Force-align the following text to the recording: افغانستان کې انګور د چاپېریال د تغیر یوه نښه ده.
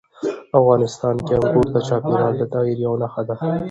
افغانستان 0.59 1.15
کې 1.25 1.33
انګور 1.39 1.67
د 1.73 1.77
چاپېریال 1.87 2.33
د 2.37 2.43
تغیر 2.53 2.77
یوه 2.85 2.97
نښه 3.01 3.21
ده. 3.27 3.35